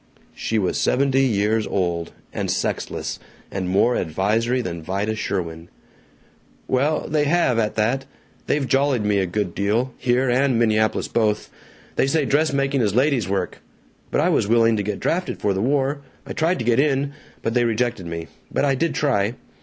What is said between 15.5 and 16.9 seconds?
the war! I tried to get